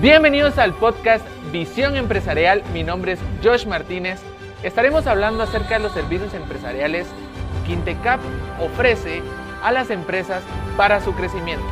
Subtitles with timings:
[0.00, 2.62] Bienvenidos al podcast Visión Empresarial.
[2.74, 4.20] Mi nombre es Josh Martínez.
[4.62, 7.06] Estaremos hablando acerca de los servicios empresariales
[7.66, 8.20] que Intecap
[8.60, 9.22] ofrece
[9.62, 10.42] a las empresas
[10.76, 11.64] para su crecimiento.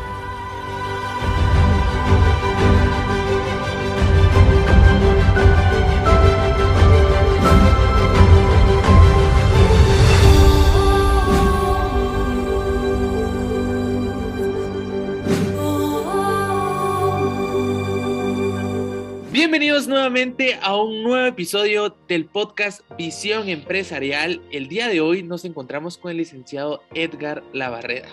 [19.45, 24.41] Bienvenidos nuevamente a un nuevo episodio del podcast Visión Empresarial.
[24.51, 28.09] El día de hoy nos encontramos con el licenciado Edgar Lavarreda,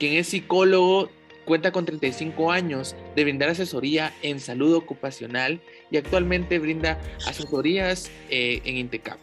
[0.00, 1.10] quien es psicólogo,
[1.44, 5.60] cuenta con 35 años de brindar asesoría en salud ocupacional
[5.92, 9.20] y actualmente brinda asesorías eh, en Intecap.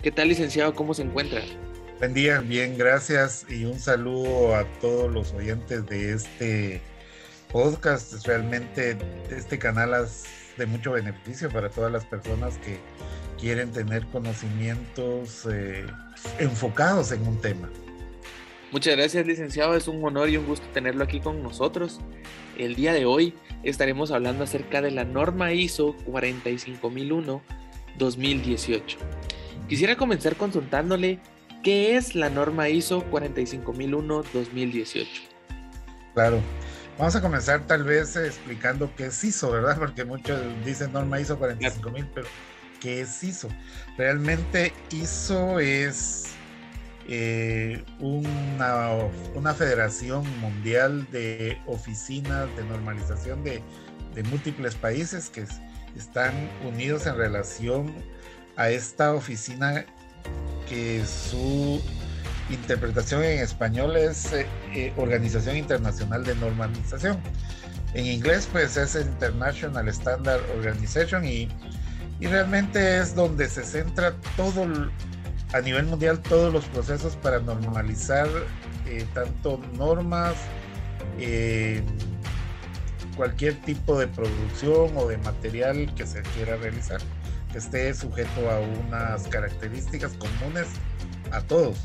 [0.00, 0.76] ¿Qué tal, licenciado?
[0.76, 1.42] ¿Cómo se encuentra?
[1.98, 6.80] Buen día, bien, gracias y un saludo a todos los oyentes de este
[7.50, 8.24] podcast.
[8.24, 8.96] Realmente
[9.28, 10.24] este canal has
[10.58, 12.78] de mucho beneficio para todas las personas que
[13.38, 15.86] quieren tener conocimientos eh,
[16.38, 17.70] enfocados en un tema.
[18.70, 19.74] Muchas gracias, licenciado.
[19.74, 22.00] Es un honor y un gusto tenerlo aquí con nosotros.
[22.58, 28.96] El día de hoy estaremos hablando acerca de la norma ISO 45001-2018.
[29.68, 31.20] Quisiera comenzar consultándole
[31.62, 35.06] qué es la norma ISO 45001-2018.
[36.14, 36.42] Claro,
[36.98, 39.76] Vamos a comenzar tal vez explicando qué es ISO, ¿verdad?
[39.78, 42.26] Porque muchos dicen norma ISO 45000, pero
[42.80, 43.48] ¿qué es ISO?
[43.96, 46.24] Realmente ISO es
[47.06, 48.94] eh, una,
[49.34, 53.62] una, federación mundial de oficinas de normalización de,
[54.14, 55.46] de múltiples países que
[55.96, 56.34] están
[56.66, 57.94] unidos en relación
[58.56, 59.86] a esta oficina
[60.68, 61.80] que su
[62.50, 67.18] interpretación en español es eh, eh, Organización Internacional de Normalización.
[67.94, 71.48] En inglés pues es International Standard Organization y,
[72.20, 74.66] y realmente es donde se centra todo
[75.52, 78.28] a nivel mundial todos los procesos para normalizar
[78.86, 80.34] eh, tanto normas,
[83.16, 87.00] cualquier tipo de producción o de material que se quiera realizar,
[87.50, 90.68] que esté sujeto a unas características comunes
[91.32, 91.78] a todos.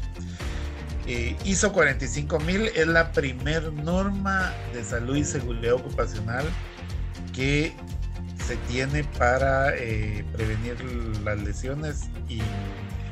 [1.06, 6.46] Eh, ISO 45000 es la primer norma de salud y seguridad ocupacional
[7.34, 7.74] que
[8.48, 10.82] se tiene para eh, prevenir
[11.24, 12.42] las lesiones y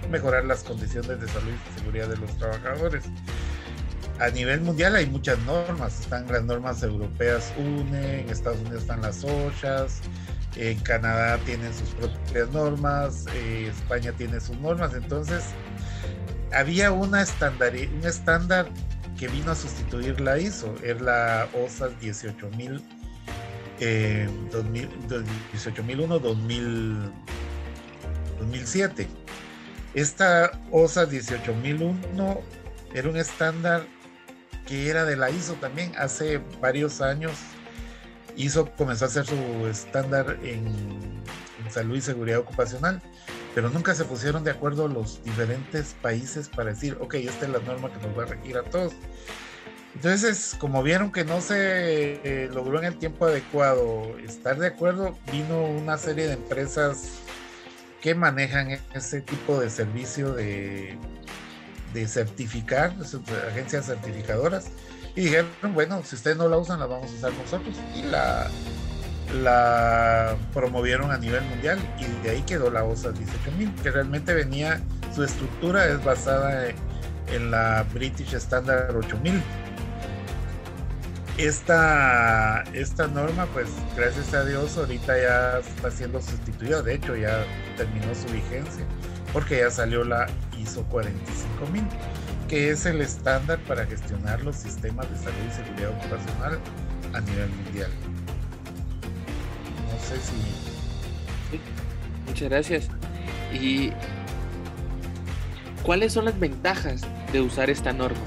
[0.10, 3.04] mejorar las condiciones de salud y seguridad de los trabajadores.
[4.20, 9.02] A nivel mundial hay muchas normas, están las normas europeas UNE, en Estados Unidos están
[9.02, 10.02] las OSHAS,
[10.56, 15.44] en Canadá tienen sus propias normas, eh, España tiene sus normas, entonces
[16.54, 18.68] había una estándar, un estándar
[19.18, 22.82] que vino a sustituir la ISO, es la OSAS 18000,
[23.80, 29.08] eh, 18001 2007.
[29.94, 32.42] Esta OSAS 18001
[32.94, 33.86] era un estándar
[34.68, 37.34] que era de la ISO también hace varios años.
[38.38, 41.22] ISO comenzó a hacer su estándar en
[41.70, 43.02] salud y seguridad ocupacional
[43.54, 47.60] pero nunca se pusieron de acuerdo los diferentes países para decir, ok, esta es la
[47.60, 48.94] norma que nos va a regir a todos.
[49.96, 55.18] Entonces, como vieron que no se eh, logró en el tiempo adecuado estar de acuerdo,
[55.32, 57.20] vino una serie de empresas
[58.02, 60.98] que manejan ese tipo de servicio de,
[61.94, 62.96] de certificar,
[63.50, 64.72] agencias certificadoras,
[65.16, 67.76] y dijeron, bueno, si ustedes no la usan, la vamos a usar nosotros.
[67.94, 68.50] Y la,
[69.34, 74.82] la promovieron a nivel mundial y de ahí quedó la OSA 18000, que realmente venía,
[75.14, 76.70] su estructura es basada
[77.32, 79.42] en la British Standard 8000.
[81.38, 87.46] Esta, esta norma, pues gracias a Dios, ahorita ya está siendo sustituida, de hecho ya
[87.78, 88.86] terminó su vigencia,
[89.32, 90.28] porque ya salió la
[90.60, 91.84] ISO 45000,
[92.48, 96.60] que es el estándar para gestionar los sistemas de salud y seguridad ocupacional
[97.14, 97.92] a nivel mundial
[102.28, 102.88] muchas gracias.
[103.54, 103.92] ¿Y
[105.84, 108.20] cuáles son las ventajas de usar esta norma?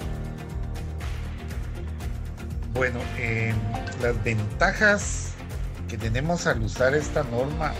[2.74, 3.54] Bueno, em,
[4.02, 5.32] las ventajas
[5.88, 7.72] que tenemos al usar esta norma,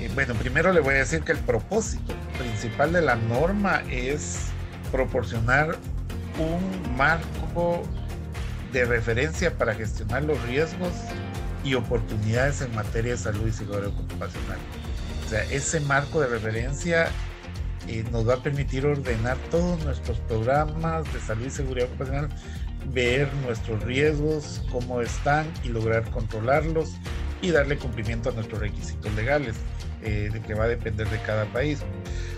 [0.00, 4.46] eh, bueno, primero le voy a decir que el propósito principal de la norma es
[4.90, 5.76] proporcionar
[6.38, 7.82] un marco
[8.72, 10.92] de referencia para gestionar los riesgos
[11.64, 14.58] y oportunidades en materia de salud y seguridad ocupacional.
[15.26, 17.08] O sea, ese marco de referencia
[17.86, 22.28] eh, nos va a permitir ordenar todos nuestros programas de salud y seguridad ocupacional,
[22.92, 26.92] ver nuestros riesgos, cómo están y lograr controlarlos,
[27.40, 29.56] y darle cumplimiento a nuestros requisitos legales,
[30.02, 31.80] eh, de que va a depender de cada país.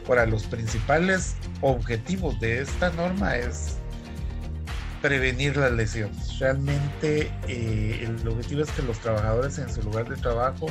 [0.09, 3.80] Ahora, los principales objetivos de esta norma es
[5.00, 6.38] prevenir las lesiones.
[6.38, 10.67] Realmente eh, el objetivo es que los trabajadores en su lugar de trabajo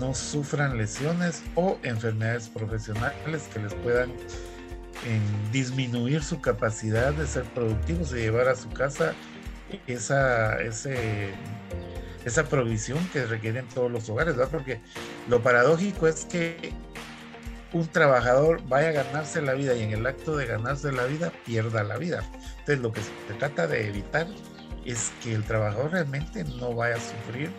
[0.00, 4.12] no sufran lesiones o enfermedades profesionales que les puedan
[5.52, 9.14] disminuir su capacidad de ser productivos y llevar a su casa
[9.86, 14.34] esa, esa provisión que requieren todos los hogares.
[14.50, 14.80] Porque
[15.28, 16.74] lo paradójico es que
[17.72, 21.32] un trabajador vaya a ganarse la vida y en el acto de ganarse la vida
[21.44, 22.24] pierda la vida.
[22.60, 24.26] Entonces lo que se trata de evitar
[24.84, 27.50] es que el trabajador realmente no vaya a sufrir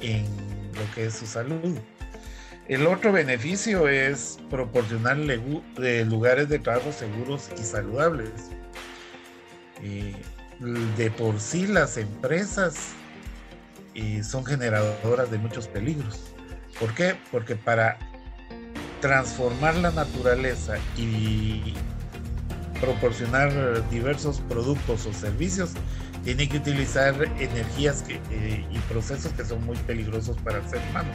[0.00, 0.26] en
[0.74, 1.78] lo que es su salud.
[2.68, 8.30] El otro beneficio es proporcionar lugares de trabajo seguros y saludables.
[9.82, 10.14] Eh,
[10.96, 12.90] de por sí las empresas
[13.94, 16.34] eh, son generadoras de muchos peligros.
[16.78, 17.16] ¿Por qué?
[17.30, 17.98] Porque para
[19.00, 21.74] transformar la naturaleza y
[22.80, 25.72] proporcionar diversos productos o servicios,
[26.24, 31.08] tiene que utilizar energías eh, y procesos que son muy peligrosos para el ser humano.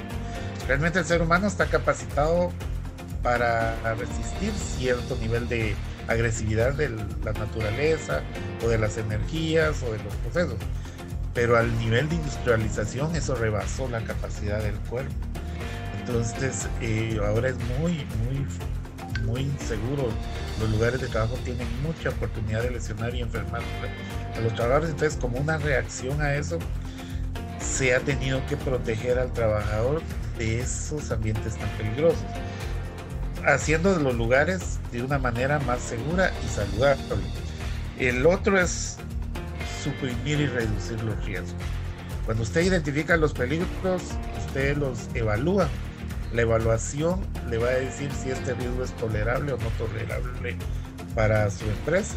[0.68, 2.51] Realmente el ser humano está capacitado
[3.21, 5.75] para resistir cierto nivel de
[6.07, 8.21] agresividad de la naturaleza
[8.63, 10.57] o de las energías o de los procesos,
[11.33, 15.13] pero al nivel de industrialización eso rebasó la capacidad del cuerpo.
[16.05, 20.09] Entonces eh, ahora es muy, muy, muy inseguro.
[20.59, 23.61] Los lugares de trabajo tienen mucha oportunidad de lesionar y enfermar
[24.35, 24.91] a los trabajadores.
[24.91, 26.59] Entonces como una reacción a eso,
[27.59, 30.01] se ha tenido que proteger al trabajador
[30.38, 32.19] de esos ambientes tan peligrosos,
[33.45, 37.03] haciendo los lugares de una manera más segura y saludable.
[37.97, 38.97] El otro es
[39.83, 41.55] suprimir y reducir los riesgos.
[42.25, 44.01] Cuando usted identifica los peligros,
[44.47, 45.67] usted los evalúa.
[46.33, 50.57] La evaluación le va a decir si este riesgo es tolerable o no tolerable
[51.15, 52.15] para su empresa.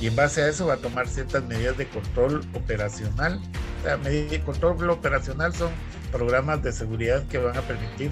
[0.00, 3.40] Y en base a eso va a tomar ciertas medidas de control operacional
[3.86, 5.70] la medida de control operacional son
[6.10, 8.10] programas de seguridad que van a permitir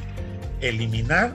[0.60, 1.34] eliminar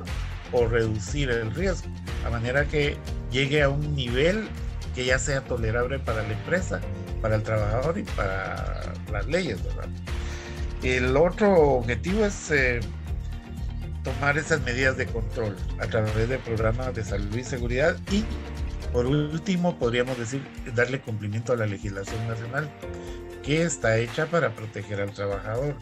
[0.54, 1.90] o reducir el riesgo,
[2.26, 2.96] a manera que
[3.32, 4.48] llegue a un nivel
[4.96, 6.80] que ya sea tolerable para la empresa,
[7.22, 9.90] para el trabajador y para las leyes, ¿verdad?
[10.84, 12.80] El otro objetivo es eh,
[14.14, 18.24] tomar esas medidas de control a través de programas de salud y seguridad y
[18.92, 20.42] por último podríamos decir
[20.74, 22.70] darle cumplimiento a la legislación nacional
[23.44, 25.76] que está hecha para proteger al trabajador.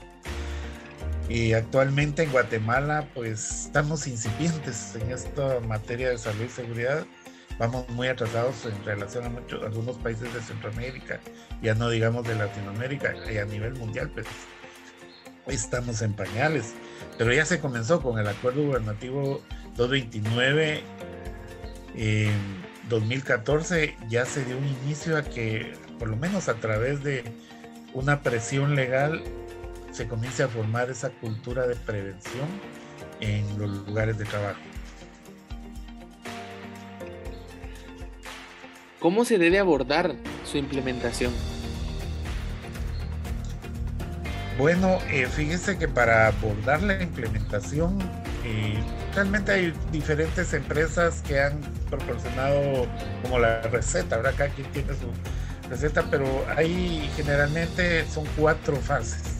[1.29, 7.05] Y actualmente en Guatemala, pues estamos incipientes en esta materia de salud y seguridad.
[7.59, 11.19] Vamos muy atrasados en relación a muchos, algunos países de Centroamérica,
[11.61, 14.27] ya no digamos de Latinoamérica, y a nivel mundial, pues
[15.47, 16.73] estamos en pañales.
[17.17, 19.41] Pero ya se comenzó con el acuerdo gubernativo
[19.75, 20.83] 229
[21.95, 27.23] en 2014, ya se dio un inicio a que por lo menos a través de
[27.93, 29.23] una presión legal
[29.91, 32.47] se comience a formar esa cultura de prevención
[33.19, 34.59] en los lugares de trabajo.
[38.99, 41.33] ¿Cómo se debe abordar su implementación?
[44.57, 47.99] Bueno, eh, fíjese que para abordar la implementación,
[48.43, 48.79] eh,
[49.13, 52.87] realmente hay diferentes empresas que han proporcionado
[53.21, 54.33] como la receta, ¿verdad?
[54.37, 55.11] Cada quien tiene su,
[55.69, 59.37] receta, pero ahí generalmente son cuatro fases.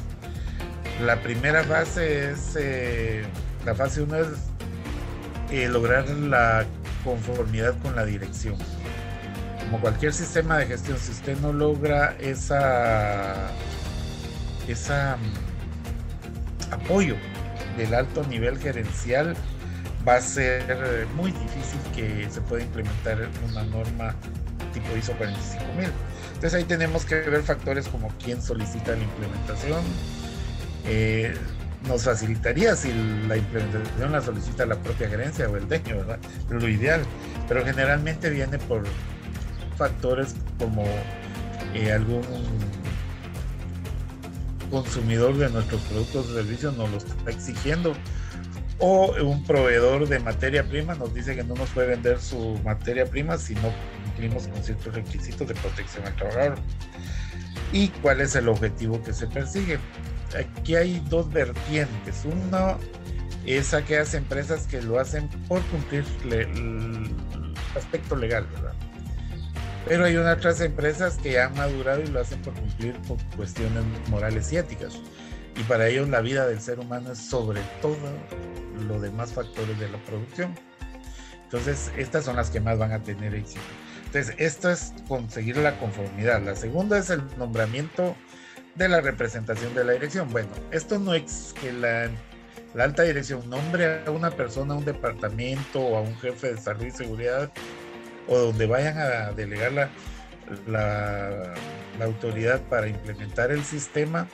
[1.03, 3.23] La primera fase es, eh,
[3.65, 4.27] la fase 1 es
[5.51, 6.65] eh, lograr la
[7.03, 8.55] conformidad con la dirección.
[9.59, 13.49] Como cualquier sistema de gestión, si usted no logra esa,
[14.67, 17.15] esa mm, apoyo
[17.77, 19.35] del alto nivel gerencial,
[20.07, 24.15] va a ser muy difícil que se pueda implementar una norma
[24.73, 25.91] tipo ISO 45000.
[26.35, 29.81] Entonces ahí tenemos que ver factores como quién solicita la implementación.
[30.85, 31.33] Eh,
[31.87, 32.91] nos facilitaría si
[33.27, 36.19] la implementación la solicita la propia gerencia o el dueño, ¿verdad?
[36.49, 37.01] Lo ideal.
[37.47, 38.83] Pero generalmente viene por
[39.77, 40.83] factores como
[41.73, 42.23] eh, algún
[44.69, 47.93] consumidor de nuestros productos o servicios nos lo está exigiendo
[48.79, 53.05] o un proveedor de materia prima nos dice que no nos puede vender su materia
[53.05, 56.59] prima si no cumplimos con ciertos requisitos de protección al trabajador.
[57.73, 59.79] ¿Y cuál es el objetivo que se persigue?
[60.37, 62.23] Aquí hay dos vertientes.
[62.25, 62.77] Uno
[63.45, 67.15] es aquellas empresas que lo hacen por cumplir el
[67.75, 68.73] aspecto legal, ¿verdad?
[69.85, 73.83] Pero hay otras empresas que ya han madurado y lo hacen por cumplir con cuestiones
[74.09, 74.99] morales y éticas.
[75.55, 77.97] y para ellos la vida del ser humano es sobre todo
[78.87, 80.53] los demás factores de la producción.
[81.43, 83.61] Entonces, estas son las que más van a tener éxito.
[84.05, 86.41] Entonces, esto es conseguir la conformidad.
[86.41, 88.15] La segunda es el nombramiento
[88.75, 90.29] de la representación de la dirección.
[90.29, 92.09] Bueno, esto no es que la,
[92.81, 96.85] alta dirección nombre a una persona, a un departamento o a un jefe de salud
[96.85, 97.51] y seguridad
[98.27, 99.89] o donde vayan a delegar
[100.67, 101.53] la,
[101.99, 104.27] autoridad para implementar el sistema,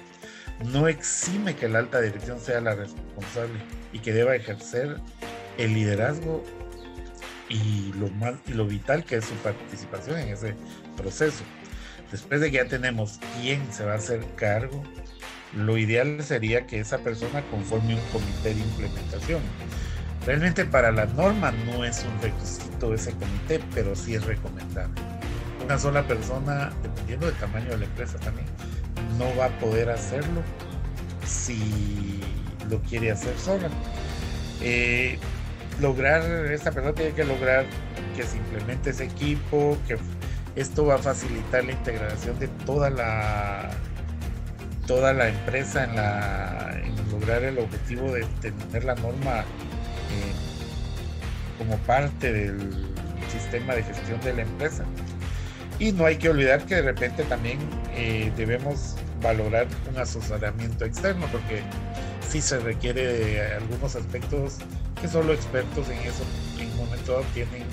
[0.65, 3.59] no exime que la alta dirección sea la responsable
[3.93, 4.97] y que deba ejercer
[5.57, 6.43] el liderazgo
[7.47, 8.09] y lo,
[8.47, 10.55] y lo vital que es su participación en ese
[10.97, 11.43] proceso.
[12.11, 14.83] Después de que ya tenemos quién se va a hacer cargo,
[15.55, 19.41] lo ideal sería que esa persona conforme un comité de implementación.
[20.25, 25.01] Realmente para la norma no es un requisito ese comité, pero sí es recomendable.
[25.63, 28.47] Una sola persona, dependiendo del tamaño de la empresa también,
[29.17, 30.41] no va a poder hacerlo
[31.25, 32.21] si
[32.69, 33.69] lo quiere hacer sola.
[34.61, 35.19] Eh,
[35.81, 37.65] lograr, esta persona tiene que lograr
[38.15, 39.97] que se implemente ese equipo, que
[40.55, 43.69] esto va a facilitar la integración de toda la
[44.85, 49.45] toda la empresa en, lograr el objetivo de tener la norma
[50.13, 52.71] eh, como parte del
[53.31, 54.85] sistema de gestión de la empresa.
[55.79, 57.59] Y no hay que olvidar que de repente también
[57.95, 61.61] eh, debemos valorar un asesoramiento externo, porque
[62.27, 64.57] sí se requiere de algunos aspectos
[65.01, 66.23] que solo expertos en eso
[66.59, 67.63] en un momento tienen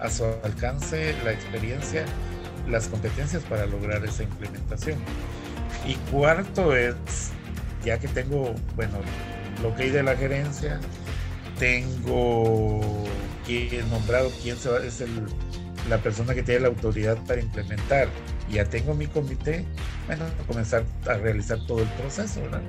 [0.00, 2.04] a su alcance la experiencia,
[2.68, 4.98] las competencias para lograr esa implementación.
[5.86, 6.94] Y cuarto es,
[7.84, 8.98] ya que tengo, bueno,
[9.62, 10.78] lo que hay de la gerencia,
[11.58, 12.80] tengo
[13.46, 15.26] que nombrado quién es el,
[15.88, 18.08] la persona que tiene la autoridad para implementar
[18.50, 19.64] ya tengo mi comité,
[20.06, 22.62] bueno, comenzar a realizar todo el proceso, ¿verdad?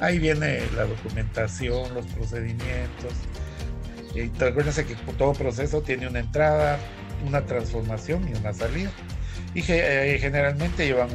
[0.00, 3.12] Ahí viene la documentación, los procedimientos.
[4.14, 4.28] Y
[4.84, 6.78] que todo proceso tiene una entrada,
[7.26, 8.90] una transformación y una salida.
[9.54, 11.10] Y eh, generalmente llevan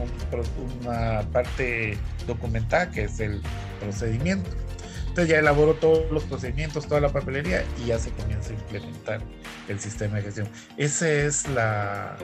[0.81, 3.41] una parte documentada que es el
[3.81, 4.49] procedimiento.
[5.15, 9.21] Entonces ya elaboro todos los procedimientos, toda la papelería y ya se comienza a implementar
[9.69, 10.49] el sistema de gestión.
[10.75, 12.17] Esa es la,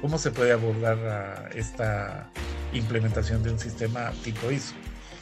[0.00, 2.30] ¿Cómo se puede abordar esta
[2.72, 4.76] implementación de un sistema tipo ISO?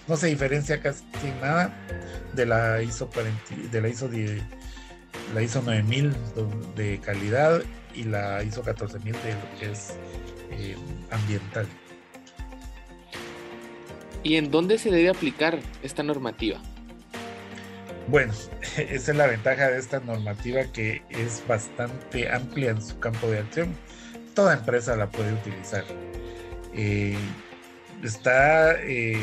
[0.09, 1.05] No se diferencia casi
[1.41, 1.75] nada
[2.35, 3.09] de la ISO
[3.73, 4.11] de la ISO
[5.35, 6.15] la ISO 9000
[6.77, 7.63] de calidad
[7.95, 9.95] y la ISO 14000 de lo que es
[10.51, 10.77] eh,
[11.11, 11.67] ambiental.
[14.23, 16.61] ¿Y en dónde se debe aplicar esta normativa?
[18.09, 18.33] Bueno,
[18.77, 23.39] esa es la ventaja de esta normativa que es bastante amplia en su campo de
[23.39, 23.75] acción
[24.35, 25.85] toda empresa la puede utilizar.
[26.75, 27.17] Eh,
[28.03, 29.23] está eh,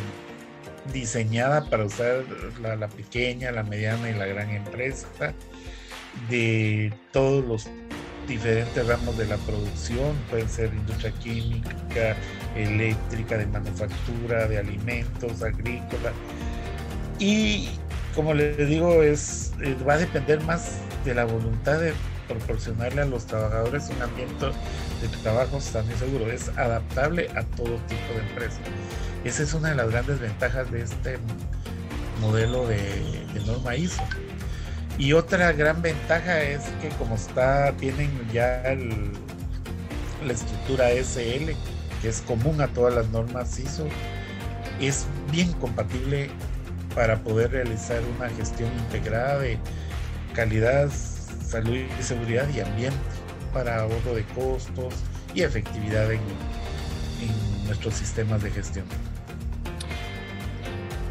[0.94, 2.24] diseñada para usar
[2.62, 5.08] la, pequeña, la mediana y la gran empresa
[6.30, 7.70] de todos los
[8.28, 12.16] diferentes ramos de la producción, pueden ser industria química,
[12.56, 16.14] eléctrica, de manufactura, de alimentos, agrícola.
[17.20, 17.70] Y
[18.15, 21.94] como les digo, es, eh, va a depender más de la voluntad de
[22.27, 24.46] proporcionarle a los trabajadores un ambiente
[25.01, 26.32] de trabajo sano seguro.
[26.32, 28.60] Es adaptable a todo tipo de empresa.
[29.24, 31.18] Esa es una de las grandes ventajas de este
[32.20, 32.80] modelo de,
[33.46, 34.01] norma ISO.
[34.98, 38.62] Y otra gran ventaja es que como está, tienen ya
[40.25, 41.51] la estructura SL,
[42.01, 43.88] que es común a todas las normas ISO,
[44.80, 46.30] es bien compatible
[46.96, 49.58] para poder realizar una gestión integrada de
[50.34, 50.90] calidad,
[51.46, 53.00] salud y seguridad y ambiente
[53.54, 54.94] para ahorro de costos
[55.34, 56.22] y efectividad en,
[57.66, 58.86] nuestros sistemas de gestión.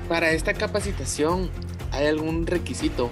[0.09, 1.49] Para esta capacitación,
[1.91, 3.11] ¿hay algún requisito?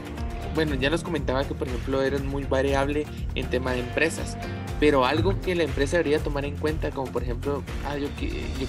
[0.55, 4.37] Bueno, ya nos comentaba que, por ejemplo, eres muy variable en tema de empresas,
[4.80, 8.08] pero algo que la empresa debería tomar en cuenta, como por ejemplo, ah, yo,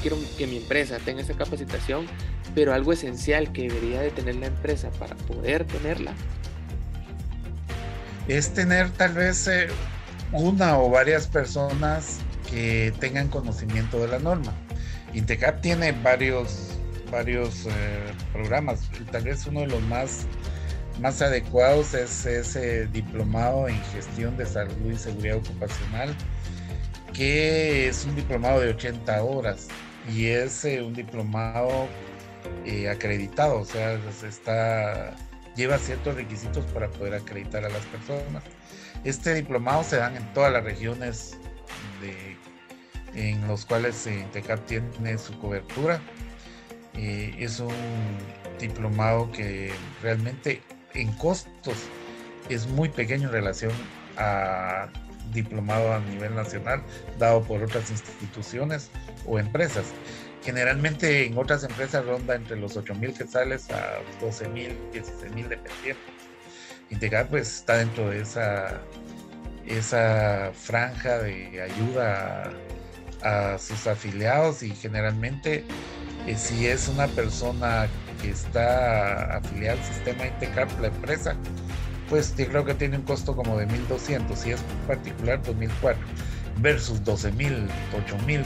[0.02, 2.08] quiero que mi empresa tenga esta capacitación,
[2.56, 6.14] pero algo esencial que debería de tener la empresa para poder tenerla.
[8.28, 9.68] Es tener tal vez eh,
[10.32, 14.54] una o varias personas que tengan conocimiento de la norma.
[15.14, 16.72] Intecap tiene varios,
[17.12, 18.90] varios eh, programas.
[19.12, 20.26] Tal vez uno de los más,
[21.00, 26.16] más adecuados es ese diplomado en gestión de salud y seguridad ocupacional,
[27.14, 29.68] que es un diplomado de 80 horas
[30.14, 31.88] y es eh, un diplomado
[32.66, 35.16] eh, acreditado, o sea, está,
[35.56, 38.44] lleva ciertos requisitos para poder acreditar a las personas.
[39.04, 41.38] Este diplomado se dan en todas las regiones
[43.16, 46.00] en los cuales Intecap tiene su cobertura.
[46.96, 47.74] Eh, es un
[48.60, 50.62] diplomado que realmente
[50.94, 51.76] en costos
[52.50, 53.72] es muy pequeño en relación
[54.18, 54.90] a
[55.34, 56.82] diplomado a nivel nacional
[57.18, 58.90] dado por otras instituciones
[59.26, 59.86] o empresas.
[60.44, 65.50] Generalmente en otras empresas ronda entre los 8 mil quetzales a 12 mil, 16 mil
[65.50, 66.02] dependiendo.
[66.90, 68.82] Integrar pues está dentro de esa,
[69.68, 72.52] esa franja de ayuda
[73.22, 75.66] a, sus afiliados y generalmente
[76.26, 77.88] eh, si es una persona
[78.22, 81.36] que está afiliada al sistema Intecap, la empresa,
[82.10, 85.96] pues yo creo que tiene un costo como de 1.200, si es particular 2.004
[86.62, 87.68] versus 12.000,
[88.28, 88.44] 8.000,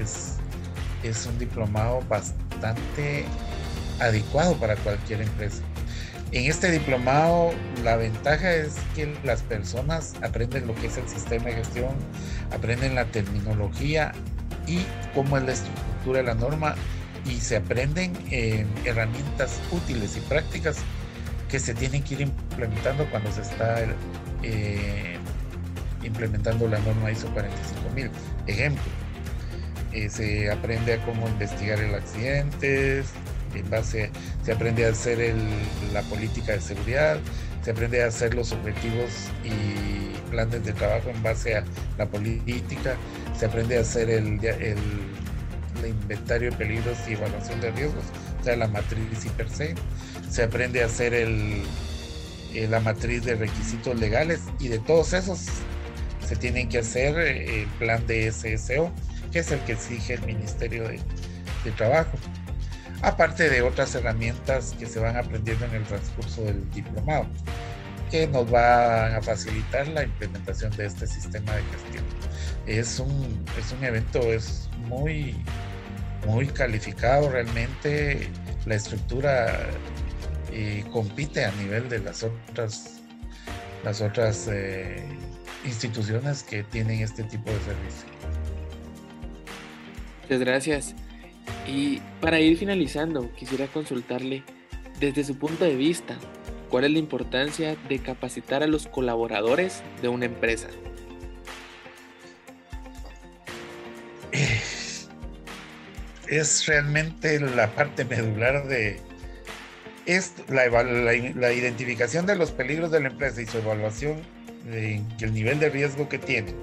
[0.00, 0.36] es,
[1.02, 3.24] es un diplomado bastante
[4.00, 5.62] adecuado para cualquier empresa.
[6.32, 7.52] En este diplomado
[7.84, 11.94] la ventaja es que las personas aprenden lo que es el sistema de gestión,
[12.52, 14.12] aprenden la terminología
[14.66, 14.80] y
[15.14, 16.74] cómo es la estructura de la norma
[17.28, 18.12] y se aprenden
[18.84, 20.78] herramientas útiles y prácticas
[21.48, 23.78] que se tienen que ir implementando cuando se está
[24.42, 25.16] eh,
[26.02, 28.10] implementando la norma ISO 45000.
[28.46, 28.82] Ejemplo,
[29.92, 33.02] eh, se aprende a cómo investigar el accidente,
[33.54, 34.10] en base,
[34.44, 35.34] se aprende a hacer
[35.92, 37.18] la política de seguridad,
[37.62, 39.10] se aprende a hacer los objetivos
[39.44, 41.64] y planes de trabajo en base a
[41.96, 42.96] la política,
[43.38, 44.38] se aprende a hacer el,
[45.80, 48.04] el inventario de peligros y evaluación de riesgos,
[48.40, 49.74] o sea, la matriz y per se
[50.30, 51.62] se aprende a hacer el,
[52.54, 55.46] eh, la matriz de requisitos legales y de todos esos.
[56.26, 58.92] Se tienen que hacer eh, el plan de SSO,
[59.32, 61.00] que es el que exige el Ministerio de,
[61.76, 62.16] Trabajo,
[63.02, 67.26] aparte de otras herramientas que se van aprendiendo en el transcurso del diplomado,
[68.08, 72.04] que nos van a facilitar la implementación de este sistema de gestión.
[72.68, 75.34] Es un, es un evento, es muy,
[76.26, 78.28] muy calificado realmente,
[78.66, 79.68] la estructura
[80.92, 83.00] compite a nivel de las otras,
[83.84, 85.04] las otras eh,
[85.64, 88.08] instituciones que tienen este tipo de servicio.
[90.22, 90.94] Muchas gracias.
[91.66, 94.42] Y para ir finalizando, quisiera consultarle
[94.98, 96.16] desde su punto de vista,
[96.70, 100.68] ¿cuál es la importancia de capacitar a los colaboradores de una empresa?
[106.28, 109.00] Es realmente la parte medular de,
[110.06, 114.22] es la, la, identificación de los peligros de la empresa y su evaluación
[114.64, 116.54] de el nivel de riesgo que tiene,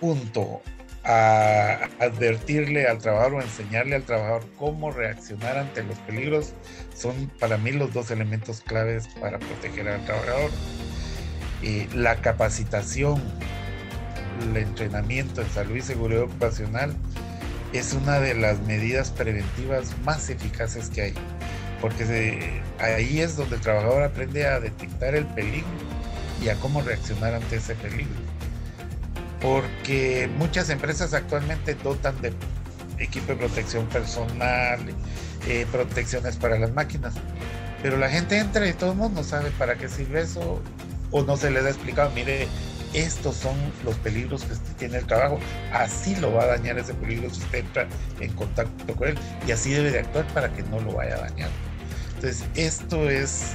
[0.00, 0.62] junto
[1.04, 6.52] a advertirle al trabajador o enseñarle al trabajador cómo reaccionar ante los peligros,
[6.94, 10.50] son para mí los dos elementos claves para proteger al trabajador.
[11.94, 13.22] la capacitación,
[14.42, 16.94] el entrenamiento en salud y seguridad ocupacional
[17.72, 21.14] es una de las medidas preventivas más eficaces que hay
[21.80, 25.68] porque ahí es donde el trabajador aprende a detectar el peligro
[26.42, 28.20] y a cómo reaccionar ante ese peligro.
[29.40, 32.34] Porque muchas empresas actualmente dotan de
[32.98, 34.80] equipo de protección personal,
[35.48, 37.14] eh, protecciones para las máquinas,
[37.82, 40.60] pero la gente entra y todo el mundo sabe para qué sirve eso
[41.10, 42.46] o no se les ha explicado, mire,
[42.94, 45.38] estos son los peligros que tiene el trabajo,
[45.72, 47.88] así lo va a dañar ese peligro si usted entra
[48.20, 51.20] en contacto con él y así debe de actuar para que no lo vaya a
[51.20, 51.50] dañar.
[52.16, 53.52] Entonces, esto es,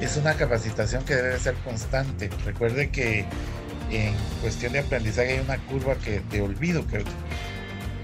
[0.00, 2.30] es una capacitación que debe ser constante.
[2.44, 3.24] Recuerde que
[3.90, 7.04] en cuestión de aprendizaje hay una curva que, de olvido que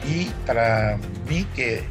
[0.09, 1.85] y para mí que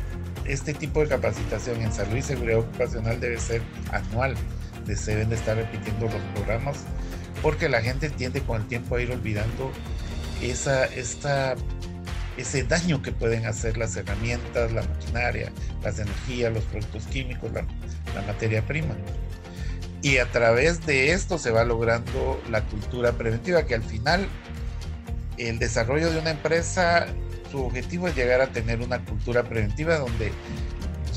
[0.45, 4.35] este tipo de capacitación en salud y seguridad ocupacional debe ser anual,
[4.95, 6.77] se deben de estar repitiendo los programas
[7.45, 9.71] porque la gente tiende con el tiempo a ir olvidando
[10.41, 11.53] esa, esta
[12.37, 15.51] ese daño que pueden hacer las herramientas, la maquinaria,
[15.83, 17.61] las energías, los productos químicos, la,
[18.25, 18.95] materia prima.
[20.01, 24.27] Y a través de esto se va logrando la cultura preventiva, que al final
[25.37, 27.05] el desarrollo de una empresa,
[27.51, 30.31] su objetivo es llegar a tener una cultura preventiva donde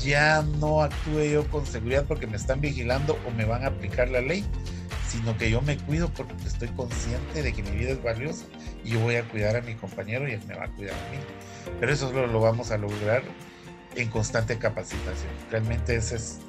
[0.03, 4.09] ya no actúe yo con seguridad porque me están vigilando o me van a aplicar
[4.09, 4.45] la ley,
[5.09, 8.45] sino que yo me cuido porque estoy consciente de que mi vida es valiosa
[8.83, 11.11] y yo voy a cuidar a mi compañero y él me va a cuidar a
[11.11, 11.17] mí.
[11.79, 13.23] Pero eso lo, lo vamos a lograr
[13.95, 15.31] en constante capacitación.
[15.49, 16.39] Realmente esa es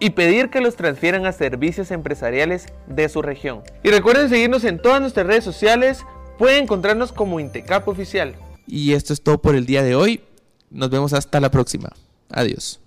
[0.00, 3.62] y pedir que los transfieran a servicios empresariales de su región.
[3.82, 6.04] Y recuerden seguirnos en todas nuestras redes sociales,
[6.38, 8.34] pueden encontrarnos como Intecap Oficial.
[8.66, 10.22] Y esto es todo por el día de hoy.
[10.70, 11.90] Nos vemos hasta la próxima.
[12.30, 12.80] Adiós.